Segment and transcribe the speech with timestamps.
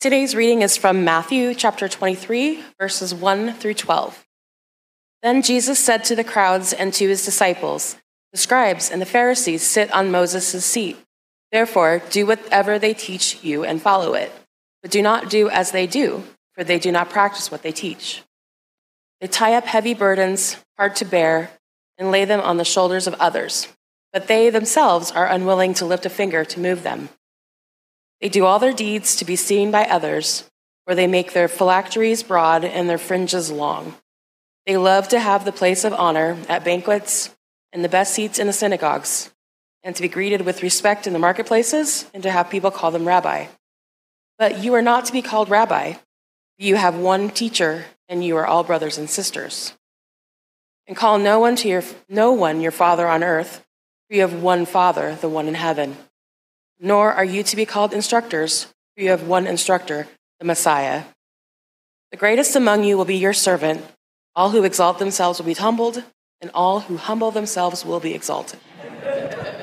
[0.00, 4.26] Today's reading is from Matthew chapter 23, verses 1 through 12.
[5.22, 7.96] Then Jesus said to the crowds and to his disciples,
[8.32, 10.96] The scribes and the Pharisees sit on Moses' seat.
[11.52, 14.32] Therefore, do whatever they teach you and follow it.
[14.80, 18.22] But do not do as they do, for they do not practice what they teach.
[19.20, 21.50] They tie up heavy burdens, hard to bear,
[21.98, 23.68] and lay them on the shoulders of others,
[24.14, 27.10] but they themselves are unwilling to lift a finger to move them.
[28.20, 30.50] They do all their deeds to be seen by others,
[30.86, 33.94] or they make their phylacteries broad and their fringes long.
[34.66, 37.34] They love to have the place of honor at banquets
[37.72, 39.30] and the best seats in the synagogues,
[39.82, 43.08] and to be greeted with respect in the marketplaces, and to have people call them
[43.08, 43.46] rabbi.
[44.38, 45.94] But you are not to be called rabbi.
[46.58, 49.74] You have one teacher, and you are all brothers and sisters.
[50.86, 53.64] And call no one to your no one your father on earth,
[54.08, 55.96] for you have one father, the one in heaven.
[56.82, 60.08] Nor are you to be called instructors, for you have one instructor,
[60.38, 61.04] the Messiah.
[62.10, 63.84] The greatest among you will be your servant.
[64.34, 66.02] All who exalt themselves will be humbled,
[66.40, 68.60] and all who humble themselves will be exalted.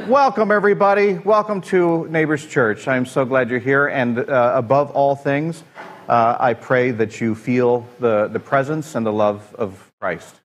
[0.07, 1.15] Welcome, everybody.
[1.15, 2.87] Welcome to Neighbors Church.
[2.87, 3.87] I'm so glad you're here.
[3.87, 5.63] And uh, above all things,
[6.07, 10.35] uh, I pray that you feel the, the presence and the love of Christ.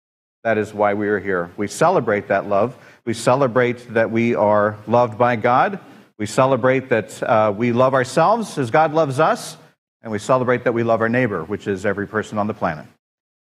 [0.42, 1.51] That is why we are here.
[1.59, 2.79] We celebrate that love.
[3.05, 5.79] We celebrate that we are loved by God.
[6.23, 9.56] We celebrate that uh, we love ourselves as God loves us.
[10.03, 12.87] And we celebrate that we love our neighbor, which is every person on the planet.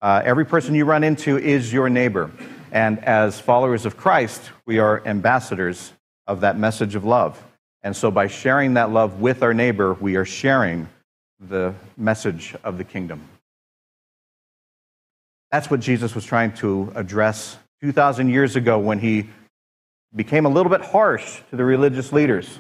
[0.01, 2.31] Uh, every person you run into is your neighbor.
[2.73, 5.93] And as followers of Christ, we are ambassadors
[6.27, 7.45] of that message of love.
[7.83, 10.89] And so by sharing that love with our neighbor, we are sharing
[11.39, 13.29] the message of the kingdom.
[15.53, 19.29] That's what Jesus was trying to address 2,000 years ago when he
[20.17, 22.59] became a little bit harsh to the religious leaders.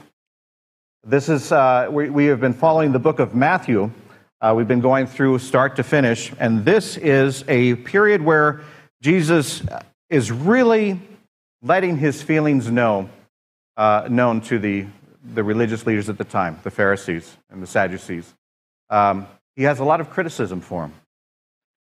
[1.02, 3.90] This is, uh, we, we, have been following the book of Matthew.
[4.38, 8.60] Uh, we've been going through start to finish, and this is a period where
[9.00, 9.62] Jesus
[10.10, 11.00] is really
[11.62, 13.08] letting his feelings know,
[13.78, 14.84] uh, known to the,
[15.33, 18.34] the religious leaders at the time, the Pharisees and the Sadducees.
[18.90, 20.92] Um, he has a lot of criticism for them.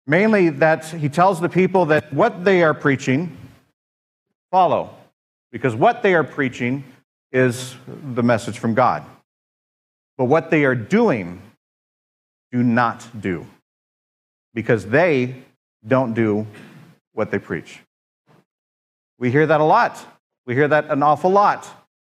[0.06, 3.34] Mainly that he tells the people that what they are preaching,
[4.50, 4.94] follow.
[5.50, 6.84] Because what they are preaching
[7.32, 9.04] is the message from God.
[10.16, 11.40] But what they are doing,
[12.50, 13.46] do not do.
[14.54, 15.42] Because they
[15.86, 16.46] don't do
[17.12, 17.80] what they preach.
[19.18, 20.04] We hear that a lot.
[20.46, 21.68] We hear that an awful lot.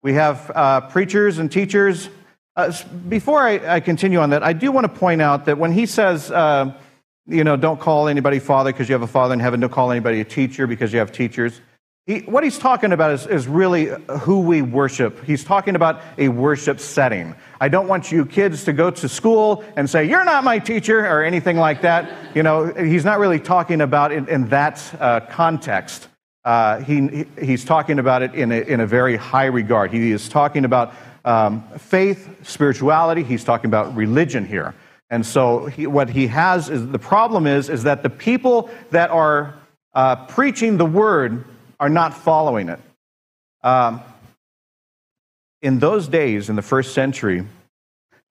[0.03, 2.09] We have uh, preachers and teachers.
[2.57, 2.73] Uh,
[3.09, 5.87] before I, I, continue on that, I do want to point out that when he
[5.87, 6.73] says, uh,
[7.27, 9.91] you know, don't call anybody father because you have a father in heaven, don't call
[9.91, 11.61] anybody a teacher because you have teachers.
[12.09, 15.23] He, what he's talking about is, is really who we worship.
[15.25, 17.35] He's talking about a worship setting.
[17.61, 21.01] I don't want you kids to go to school and say, You're not my teacher,
[21.01, 22.35] or anything like that.
[22.35, 26.09] You know, he's not really talking about it in that uh, context.
[26.47, 29.93] Uh, he, he's talking about it in a, in a very high regard.
[29.93, 30.95] He is talking about
[31.27, 33.23] um, faith, spirituality.
[33.23, 34.75] He's talking about religion here.
[35.11, 39.11] And so, he, what he has is the problem is, is that the people that
[39.11, 39.59] are
[39.93, 41.45] uh, preaching the word
[41.81, 42.81] are not following it.
[43.63, 44.01] Um,
[45.63, 47.45] in those days, in the first century,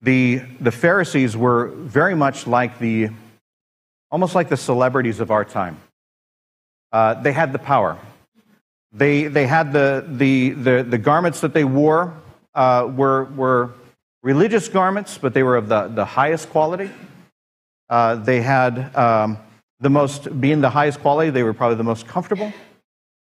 [0.01, 3.09] the, the Pharisees were very much like the,
[4.11, 5.77] almost like the celebrities of our time.
[6.91, 7.97] Uh, they had the power.
[8.93, 12.13] They, they had the, the, the, the garments that they wore
[12.55, 13.73] uh, were, were
[14.23, 16.89] religious garments, but they were of the, the highest quality.
[17.89, 19.37] Uh, they had um,
[19.79, 22.53] the most, being the highest quality, they were probably the most comfortable.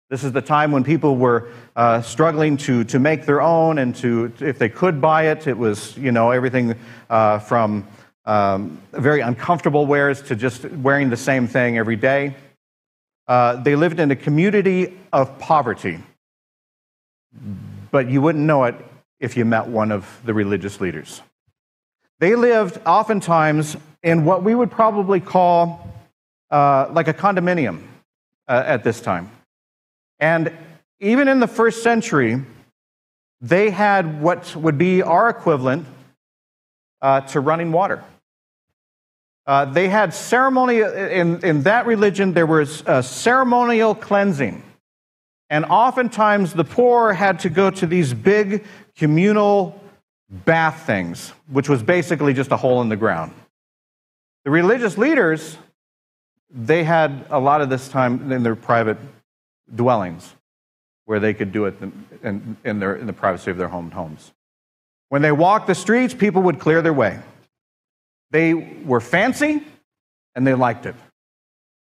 [0.10, 3.94] This is the time when people were uh, struggling to, to make their own, and
[3.98, 6.76] to, if they could buy it, it was, you know, everything
[7.10, 7.86] uh, from
[8.24, 12.36] um, very uncomfortable wares to just wearing the same thing every day.
[13.28, 16.00] Uh, they lived in a community of poverty,
[17.92, 18.76] but you wouldn't know it
[19.20, 21.22] if you met one of the religious leaders.
[22.20, 25.86] They lived oftentimes in what we would probably call
[26.50, 27.84] uh, like a condominium
[28.48, 29.32] uh, at this time.
[30.20, 30.56] And
[31.00, 32.42] even in the first century,
[33.42, 35.86] they had what would be our equivalent
[37.02, 38.04] uh, to running water.
[39.46, 44.64] Uh, they had ceremony, in, in that religion, there was ceremonial cleansing.
[45.50, 48.66] And oftentimes the poor had to go to these big
[48.98, 49.82] communal
[50.30, 53.34] bath things, which was basically just a hole in the ground.
[54.44, 55.58] The religious leaders,
[56.50, 58.98] they had a lot of this time in their private
[59.74, 60.34] dwellings
[61.06, 61.76] where they could do it
[62.24, 64.34] in, in, their, in the privacy of their home homes.
[65.10, 67.20] When they walked the streets, people would clear their way.
[68.32, 69.64] They were fancy
[70.36, 70.96] and they liked it.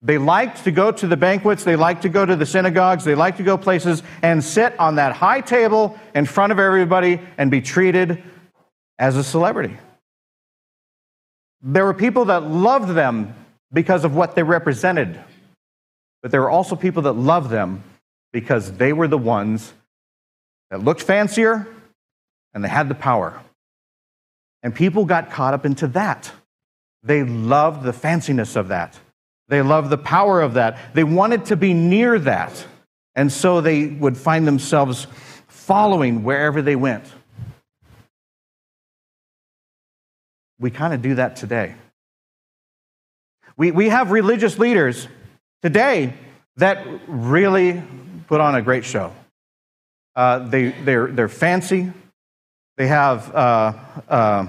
[0.03, 3.15] They liked to go to the banquets, they liked to go to the synagogues, they
[3.15, 7.51] liked to go places and sit on that high table in front of everybody and
[7.51, 8.23] be treated
[8.99, 9.77] as a celebrity.
[11.63, 13.35] There were people that loved them
[13.73, 15.19] because of what they represented,
[16.27, 17.85] but there were also people that loved them
[18.33, 19.73] because they were the ones
[20.71, 21.69] that looked fancier
[22.53, 23.41] and they had the power.
[24.61, 26.33] And people got caught up into that.
[27.05, 28.99] They loved the fanciness of that.
[29.47, 30.93] They loved the power of that.
[30.95, 32.67] They wanted to be near that.
[33.15, 35.07] And so they would find themselves
[35.47, 37.05] following wherever they went.
[40.59, 41.77] We kind of do that today.
[43.57, 45.07] We, we have religious leaders
[45.63, 46.15] today
[46.57, 47.83] that really
[48.29, 49.13] put on a great show.
[50.15, 51.93] Uh, they, they're, they're fancy.
[52.77, 53.73] They have uh,
[54.09, 54.47] uh,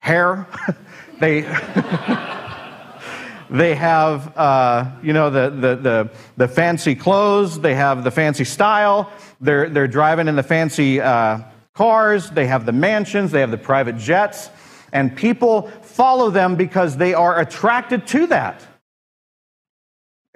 [0.00, 0.46] hair.
[1.20, 1.40] they,
[3.50, 7.60] they have, uh, you know, the, the, the, the, fancy clothes.
[7.60, 9.12] They have the fancy style.
[9.40, 11.40] They're, they're driving in the fancy uh,
[11.74, 12.30] cars.
[12.30, 13.32] They have the mansions.
[13.32, 14.50] They have the private jets.
[14.92, 18.64] And people follow them because they are attracted to that.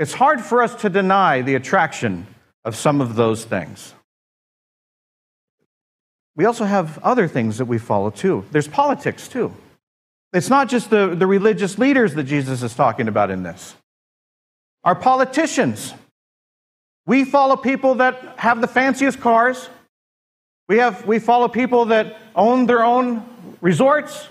[0.02, 2.26] It's hard for us to deny the attraction
[2.64, 3.94] of some of those things.
[6.34, 8.44] We also have other things that we follow too.
[8.50, 9.54] There's politics too.
[10.32, 13.76] It's not just the, the religious leaders that Jesus is talking about in this.
[14.82, 15.94] Our politicians.
[17.06, 19.68] We follow people that have the fanciest cars.
[20.68, 23.24] We, have, we follow people that own their own
[23.60, 24.26] resorts,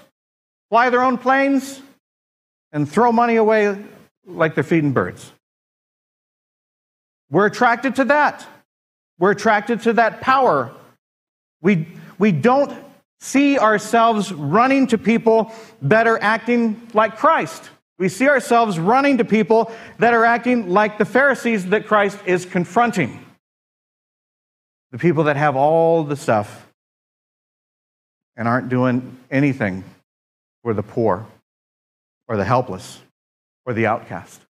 [0.70, 1.82] fly their own planes,
[2.74, 3.82] and throw money away
[4.26, 5.32] like they're feeding birds.
[7.32, 8.46] We're attracted to that.
[9.18, 10.72] We're attracted to that power.
[11.62, 11.88] We,
[12.20, 12.78] we don't
[13.22, 17.70] see ourselves running to people that are acting like Christ.
[17.98, 22.46] We see ourselves running to people that are acting like the Pharisees that Christ is
[22.46, 23.24] confronting.
[24.92, 26.68] The people that have all the stuff
[28.36, 29.84] and aren't doing anything
[30.64, 31.28] for the poor
[32.28, 33.00] or the helpless
[33.66, 34.42] or the outcast.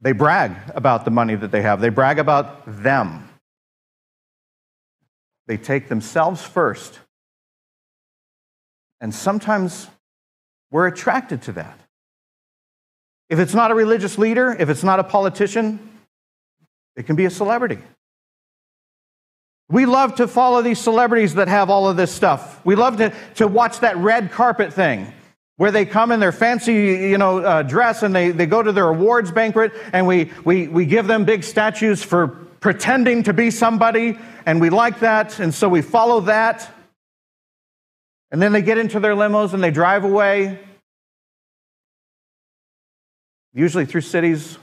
[0.00, 3.28] They brag about the money that they have, they brag about them.
[5.46, 7.00] They take themselves first.
[9.00, 9.88] And sometimes
[10.70, 11.78] we're attracted to that.
[13.30, 15.78] If it's not a religious leader, if it's not a politician,
[16.96, 17.78] it can be a celebrity.
[19.70, 22.64] We love to follow these celebrities that have all of this stuff.
[22.64, 25.12] We love to, to watch that red carpet thing
[25.58, 28.70] where they come in their fancy you know, uh, dress and they, they go to
[28.70, 32.28] their awards banquet and we, we, we give them big statues for
[32.60, 34.16] pretending to be somebody
[34.46, 36.70] and we like that and so we follow that.
[38.30, 40.60] And then they get into their limos and they drive away,
[43.52, 44.58] usually through cities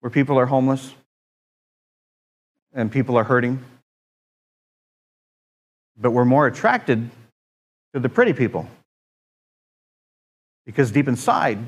[0.00, 0.94] where people are homeless
[2.74, 3.64] and people are hurting.
[5.96, 7.10] But we're more attracted
[7.94, 8.68] to the pretty people
[10.68, 11.58] because deep inside,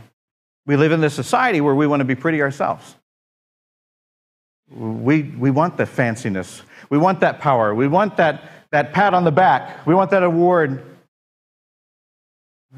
[0.67, 2.97] we live in this society where we want to be pretty ourselves.
[4.71, 6.61] We, we want the fanciness.
[6.91, 7.75] We want that power.
[7.75, 9.87] We want that, that pat on the back.
[9.87, 10.85] We want that award.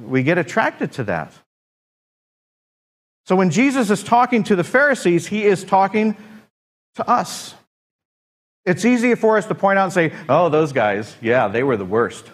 [0.00, 1.34] We get attracted to that.
[3.26, 6.17] So when Jesus is talking to the Pharisees, he is talking
[6.94, 7.56] to us.
[8.64, 11.76] It's easy for us to point out and say, oh, those guys, yeah, they were
[11.76, 12.26] the worst.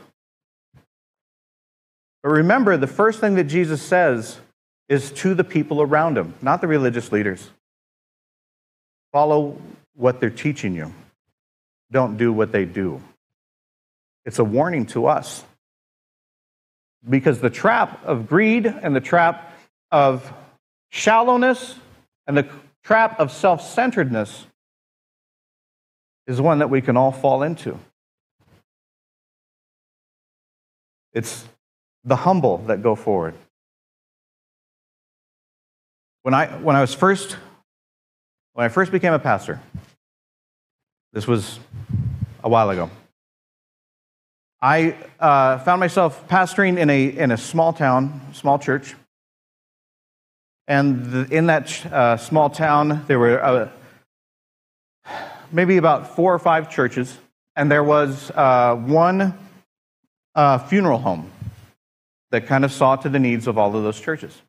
[2.29, 4.39] But remember, the first thing that Jesus says
[4.87, 7.49] is to the people around him, not the religious leaders.
[9.13, 9.57] Follow
[9.97, 10.93] what they're teaching you,
[11.91, 13.01] don't do what they do.
[14.27, 15.43] It's a warning to us.
[17.09, 19.51] Because the trap of greed and the trap
[19.91, 20.31] of
[20.91, 21.77] shallowness
[22.27, 22.47] and the
[22.85, 24.45] trap of self centeredness
[26.27, 27.79] is one that we can all fall into.
[31.15, 31.49] It's
[32.05, 33.35] the humble that go forward.
[36.23, 37.37] When I, when I was first,
[38.55, 39.61] when I first became a pastor,
[41.13, 41.59] this was
[42.43, 42.91] a while ago,
[44.61, 48.95] I uh, found myself pastoring in a, in a small town, small church.
[50.67, 53.69] And the, in that uh, small town, there were uh,
[55.53, 57.17] maybe about four or five churches,
[57.57, 59.39] and there was uh, one
[60.35, 61.31] uh, funeral home
[62.31, 64.43] that kind of saw to the needs of all of those churches.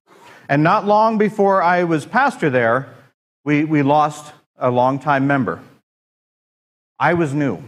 [0.48, 2.94] And not long before I was pastor there,
[3.46, 5.62] we, we lost a longtime member.
[6.98, 7.64] I was new.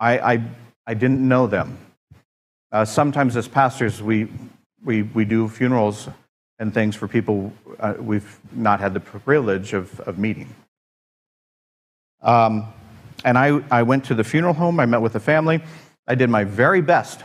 [0.00, 0.42] I, I,
[0.86, 1.78] I didn't know them.
[2.72, 4.28] Uh, sometimes as pastors, we,
[4.84, 6.08] we, we do funerals
[6.58, 10.48] and things for people uh, we've not had the privilege of, of meeting.
[12.22, 12.72] Um,
[13.24, 15.62] and I, I went to the funeral home, I met with the family,
[16.06, 17.22] I did my very best.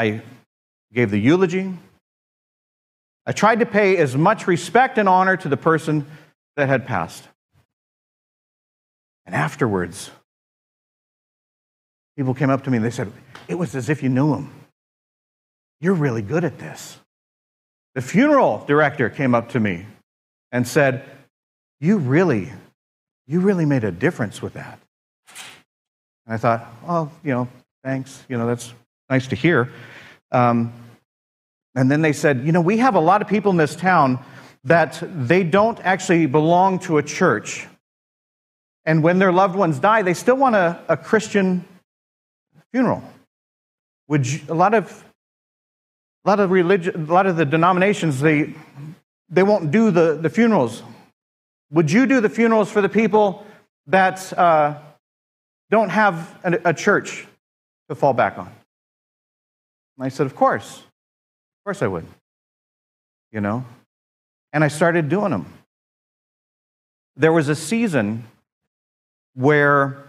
[0.00, 0.22] I
[0.94, 1.74] gave the eulogy.
[3.26, 6.06] I tried to pay as much respect and honor to the person
[6.56, 7.28] that had passed.
[9.26, 10.10] And afterwards,
[12.16, 13.12] people came up to me and they said,
[13.46, 14.50] It was as if you knew him.
[15.82, 16.98] You're really good at this.
[17.94, 19.84] The funeral director came up to me
[20.50, 21.04] and said,
[21.78, 22.50] You really,
[23.26, 24.80] you really made a difference with that.
[26.24, 27.48] And I thought, Oh, you know,
[27.84, 28.24] thanks.
[28.30, 28.72] You know, that's
[29.10, 29.70] nice to hear.
[30.32, 30.72] Um,
[31.74, 34.24] and then they said, You know, we have a lot of people in this town
[34.64, 37.66] that they don't actually belong to a church.
[38.84, 41.64] And when their loved ones die, they still want a, a Christian
[42.72, 43.02] funeral.
[44.08, 45.04] Would you, a lot of
[46.24, 48.54] a lot of religion, a lot of the denominations, they,
[49.30, 50.82] they won't do the, the funerals.
[51.70, 53.46] Would you do the funerals for the people
[53.86, 54.78] that uh,
[55.70, 57.26] don't have a, a church
[57.88, 58.52] to fall back on?
[60.00, 60.78] And I said, Of course.
[60.78, 62.06] Of course I would.
[63.32, 63.66] You know?
[64.50, 65.52] And I started doing them.
[67.16, 68.24] There was a season
[69.34, 70.08] where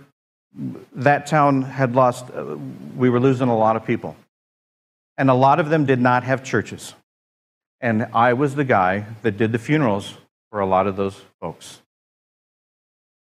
[0.93, 2.55] that town had lost, uh,
[2.95, 4.15] we were losing a lot of people.
[5.17, 6.93] And a lot of them did not have churches.
[7.81, 10.13] And I was the guy that did the funerals
[10.51, 11.81] for a lot of those folks.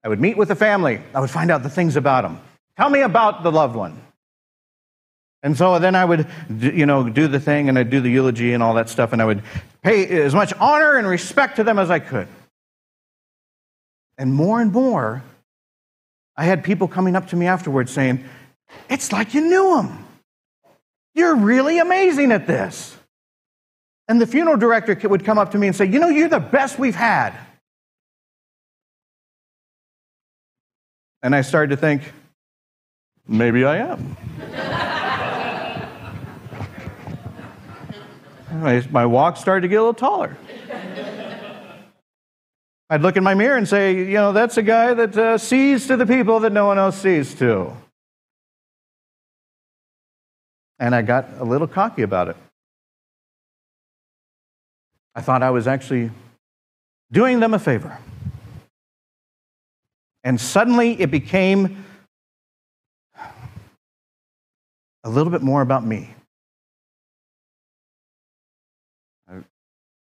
[0.01, 1.01] I would meet with the family.
[1.13, 2.39] I would find out the things about them.
[2.77, 4.02] Tell me about the loved one.
[5.43, 6.25] And so then I would,
[6.57, 9.21] you know, do the thing and I'd do the eulogy and all that stuff, and
[9.21, 9.43] I would
[9.81, 12.29] pay as much honor and respect to them as I could.
[14.17, 15.21] And more and more,
[16.38, 18.23] I had people coming up to me afterwards saying,
[18.89, 20.05] It's like you knew him.
[21.13, 22.95] You're really amazing at this.
[24.07, 26.39] And the funeral director would come up to me and say, You know, you're the
[26.39, 27.33] best we've had.
[31.21, 32.01] And I started to think,
[33.27, 34.17] maybe I am.
[38.53, 40.38] My, my walk started to get a little taller.
[42.89, 45.88] I'd look in my mirror and say, you know, that's a guy that uh, sees
[45.88, 47.75] to the people that no one else sees to.
[50.77, 52.36] And I got a little cocky about it.
[55.15, 56.12] I thought I was actually
[57.12, 57.98] doing them a favor.
[60.24, 61.83] And suddenly it became
[65.03, 66.13] a little bit more about me.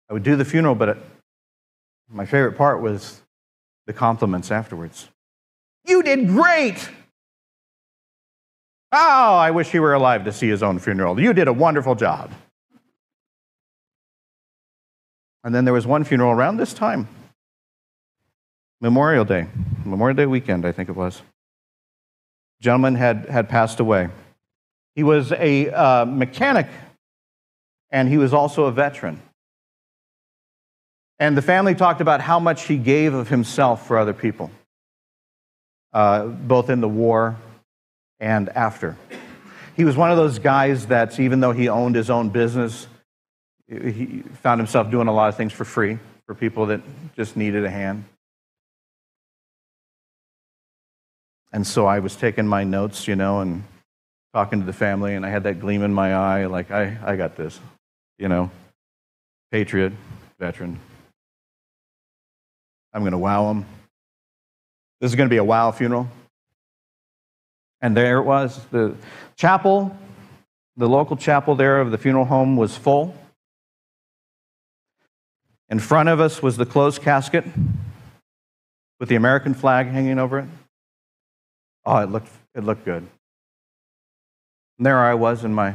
[0.09, 0.99] I would do the funeral, but
[2.09, 3.21] my favorite part was
[3.87, 5.09] the compliments afterwards.
[5.85, 6.89] You did great!
[8.93, 11.21] Oh, I wish he were alive to see his own funeral.
[11.21, 12.31] You did a wonderful job.
[15.45, 17.09] And then there was one funeral around this time
[18.81, 19.47] Memorial Day,
[19.85, 21.23] Memorial Day weekend, I think it was.
[22.61, 24.09] Gentleman had, had passed away.
[24.95, 26.67] He was a uh, mechanic
[27.91, 29.23] and he was also a veteran.
[31.21, 34.51] And the family talked about how much he gave of himself for other people,
[35.93, 37.37] uh, both in the war
[38.21, 38.97] and after.
[39.77, 42.87] He was one of those guys that, even though he owned his own business,
[43.69, 46.81] he found himself doing a lot of things for free for people that
[47.17, 48.05] just needed a hand.
[51.53, 53.65] And so I was taking my notes, you know, and
[54.35, 57.17] talking to the family, and I had that gleam in my eye like, I, I
[57.17, 57.59] got this,
[58.19, 58.51] you know,
[59.51, 59.93] patriot,
[60.39, 60.79] veteran.
[62.99, 63.65] I'm going to wow them.
[65.01, 66.09] This is going to be a wow funeral.
[67.81, 68.59] And there it was.
[68.73, 68.97] The
[69.37, 69.97] chapel,
[70.77, 73.17] the local chapel there of the funeral home was full.
[75.69, 77.45] In front of us was the closed casket
[78.99, 80.47] with the American flag hanging over it.
[81.87, 83.07] Oh, it looked, it looked good.
[84.77, 85.75] And there I was in my,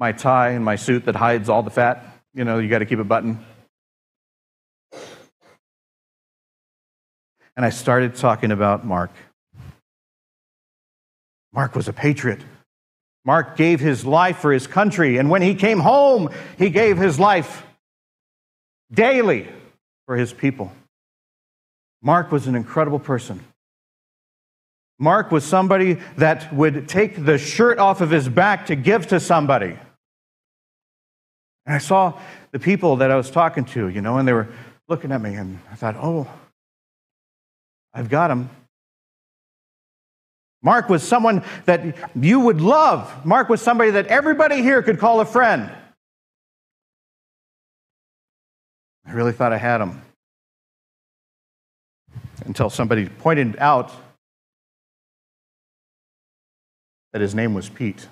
[0.00, 2.04] my tie and my suit that hides all the fat.
[2.34, 3.38] You know, you got to keep it buttoned.
[7.56, 9.10] And I started talking about Mark.
[11.52, 12.40] Mark was a patriot.
[13.24, 17.18] Mark gave his life for his country, and when he came home, he gave his
[17.20, 17.64] life
[18.92, 19.48] daily
[20.06, 20.72] for his people.
[22.02, 23.40] Mark was an incredible person.
[24.98, 29.20] Mark was somebody that would take the shirt off of his back to give to
[29.20, 29.78] somebody.
[31.66, 32.18] And I saw
[32.50, 34.48] the people that I was talking to, you know, and they were
[34.88, 36.28] looking at me, and I thought, oh,
[37.94, 38.50] I've got him.
[40.62, 43.26] Mark was someone that you would love.
[43.26, 45.70] Mark was somebody that everybody here could call a friend.
[49.04, 50.00] I really thought I had him
[52.46, 53.92] until somebody pointed out
[57.12, 58.08] that his name was Pete.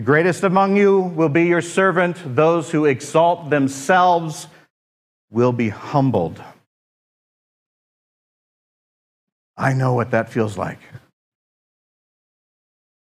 [0.00, 2.16] The greatest among you will be your servant.
[2.34, 4.46] Those who exalt themselves
[5.30, 6.42] will be humbled.
[9.58, 10.78] I know what that feels like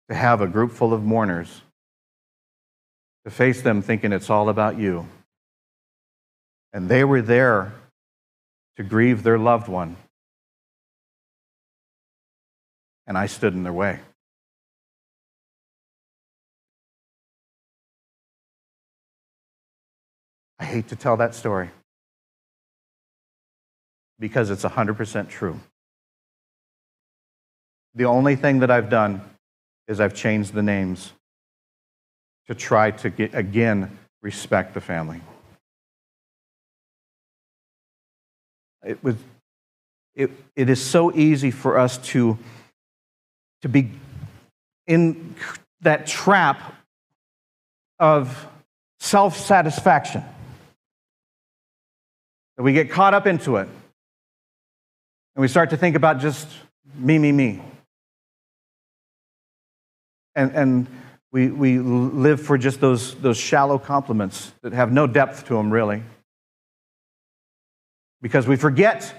[0.09, 1.61] to have a group full of mourners,
[3.27, 5.07] to face them thinking it's all about you.
[6.73, 7.75] And they were there
[8.79, 9.97] to grieve their loved one.
[13.07, 14.01] And I stood in their way.
[20.61, 21.71] I hate to tell that story
[24.19, 25.59] because it's 100% true.
[27.95, 29.23] The only thing that I've done
[29.89, 31.13] is I've changed the names
[32.47, 35.23] to try to get, again respect the family.
[38.87, 39.17] It, was,
[40.15, 42.39] it, it is so easy for us to,
[43.63, 43.91] to be
[44.87, 45.35] in
[45.81, 46.75] that trap
[47.99, 48.47] of
[48.99, 50.23] self satisfaction.
[52.61, 53.67] That we get caught up into it.
[55.35, 56.47] And we start to think about just
[56.95, 57.63] me, me, me.
[60.35, 60.87] And, and
[61.33, 65.73] we, we live for just those, those shallow compliments that have no depth to them,
[65.73, 66.03] really.
[68.21, 69.11] Because we forget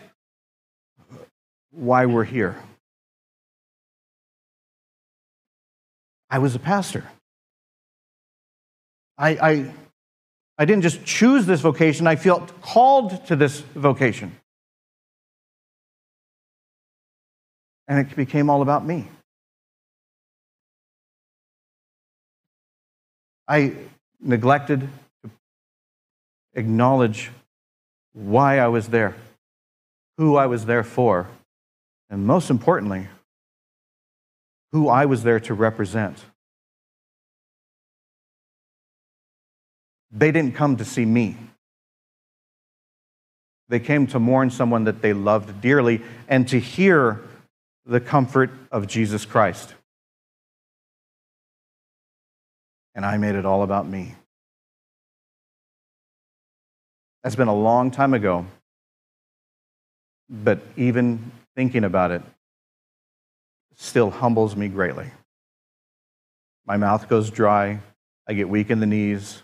[1.72, 2.56] why we're here.
[6.30, 7.06] I was a pastor.
[9.18, 9.74] I, I,
[10.58, 14.36] I didn't just choose this vocation, I felt called to this vocation.
[17.88, 19.08] And it became all about me.
[23.48, 23.74] I
[24.22, 24.88] neglected
[25.24, 25.32] to
[26.54, 27.32] acknowledge
[28.14, 29.16] why I was there,
[30.18, 31.28] who I was there for,
[32.10, 33.08] and most importantly,
[34.72, 36.24] who I was there to represent.
[40.12, 41.38] They didn't come to see me.
[43.70, 47.22] They came to mourn someone that they loved dearly and to hear
[47.86, 49.74] the comfort of Jesus Christ.
[52.94, 54.16] And I made it all about me.
[57.24, 58.46] That's been a long time ago.
[60.30, 62.24] But even thinking about it
[63.76, 65.10] still humbles me greatly.
[66.66, 67.80] My mouth goes dry.
[68.28, 69.42] I get weak in the knees.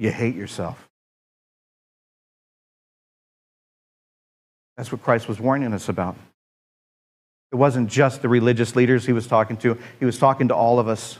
[0.00, 0.88] You hate yourself.
[4.78, 6.16] That's what Christ was warning us about.
[7.52, 10.78] It wasn't just the religious leaders he was talking to, he was talking to all
[10.78, 11.18] of us.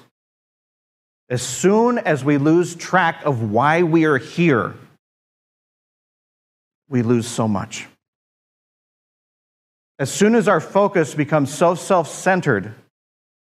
[1.29, 4.75] As soon as we lose track of why we are here,
[6.89, 7.87] we lose so much.
[9.99, 12.75] As soon as our focus becomes so self centered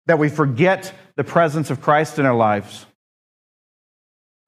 [0.08, 2.88] that we forget the presence of Christ in our lives,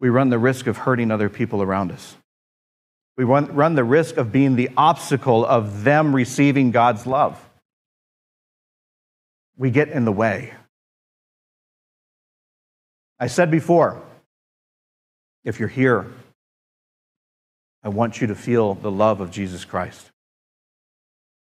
[0.01, 2.17] we run the risk of hurting other people around us.
[3.15, 7.39] We run the risk of being the obstacle of them receiving God's love.
[9.55, 10.53] We get in the way.
[13.19, 14.01] I said before,
[15.43, 16.07] if you're here,
[17.83, 20.09] I want you to feel the love of Jesus Christ.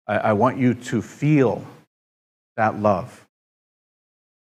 [0.08, 1.64] I, I want you to feel
[2.58, 3.28] that love.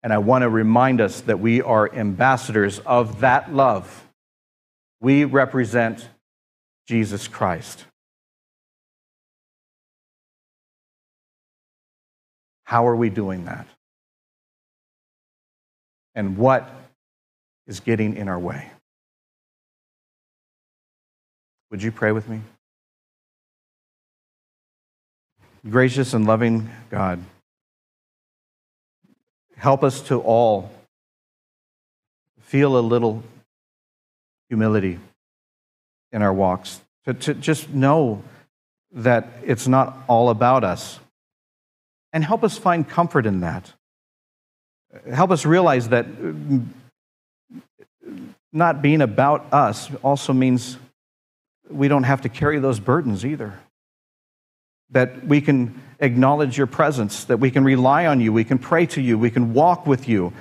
[0.07, 4.07] And I want to remind us that we are ambassadors of that love.
[5.01, 6.09] We represent
[6.87, 7.85] Jesus Christ.
[12.63, 13.67] How are we doing that?
[16.15, 16.71] And what
[17.67, 18.71] is getting in our way?
[21.73, 22.43] Would you pray with me?
[25.69, 27.19] Gracious and loving God,
[29.57, 30.71] help us to all
[32.41, 33.23] feel a little
[34.49, 34.99] humility
[36.13, 38.23] in our walks, to, to just know
[38.93, 41.01] that it's not all about us.
[42.13, 43.73] And help us find comfort in that.
[45.13, 46.07] Help us realize that
[48.53, 50.79] not being about us also means
[51.69, 53.59] we don't have to carry those burdens either.
[54.91, 58.87] That we can acknowledge your presence, that we can rely on you, we can pray
[58.87, 60.33] to you, we can walk with you,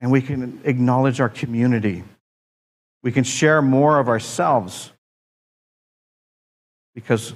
[0.00, 2.04] and we can acknowledge our community
[3.06, 4.90] We can share more of ourselves
[6.92, 7.34] because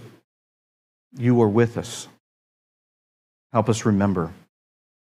[1.17, 2.09] you were with us.
[3.53, 4.33] Help us remember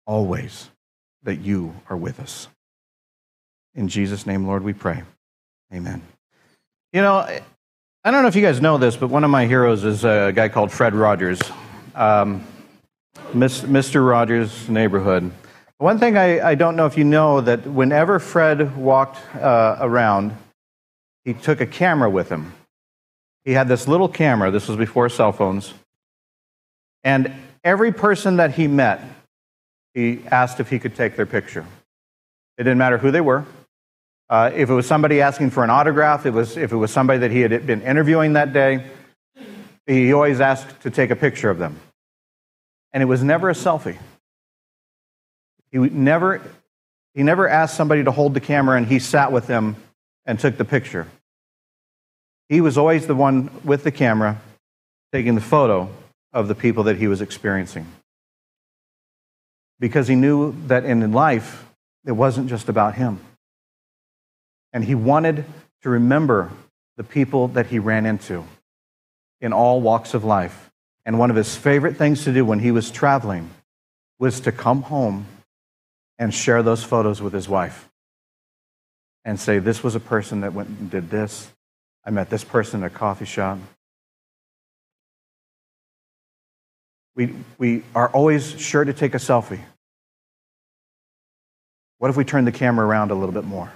[0.06, 0.70] always
[1.24, 2.48] that you are with us.
[3.74, 5.02] In Jesus' name, Lord, we pray.
[5.74, 6.00] Amen.
[6.94, 9.84] You know, I don't know if you guys know this, but one of my heroes
[9.84, 11.38] is a guy called Fred Rogers,
[11.96, 12.46] um,
[13.32, 14.08] Mr.
[14.08, 15.32] Rogers' neighborhood.
[15.78, 20.36] One thing I, I, don't know if you know that whenever Fred walked uh, around,
[21.24, 22.54] he took a camera with him.
[23.44, 25.74] He had this little camera, this was before cell phones,
[27.04, 27.32] and
[27.64, 29.00] every person that he met,
[29.94, 31.64] he asked if he could take their picture.
[32.58, 33.44] It didn't matter who they were,
[34.28, 37.20] uh, if it was somebody asking for an autograph, it was, if it was somebody
[37.20, 38.84] that he had been interviewing that day,
[39.86, 41.78] he always asked to take a picture of them.
[42.96, 43.98] And it was never a selfie.
[45.70, 46.40] He never,
[47.12, 49.76] he never asked somebody to hold the camera and he sat with them
[50.24, 51.06] and took the picture.
[52.48, 54.40] He was always the one with the camera
[55.12, 55.90] taking the photo
[56.32, 57.86] of the people that he was experiencing.
[59.78, 61.66] Because he knew that in life,
[62.06, 63.20] it wasn't just about him.
[64.72, 65.44] And he wanted
[65.82, 66.50] to remember
[66.96, 68.46] the people that he ran into
[69.42, 70.70] in all walks of life.
[71.06, 73.48] And one of his favorite things to do when he was traveling
[74.18, 75.26] was to come home
[76.18, 77.88] and share those photos with his wife
[79.24, 81.50] and say, This was a person that went and did this.
[82.04, 83.58] I met this person at a coffee shop.
[87.14, 89.60] We, we are always sure to take a selfie.
[91.96, 93.72] What if we turn the camera around a little bit more?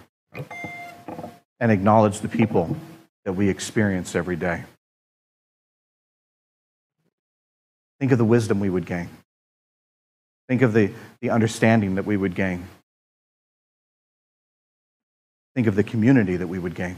[1.61, 2.75] and acknowledge the people
[3.25, 4.65] that we experience every day.
[8.01, 9.09] Think of the wisdom we would gain.
[10.49, 12.67] Think of the, the understanding that we would gain.
[15.55, 16.97] Think of the community that we would gain.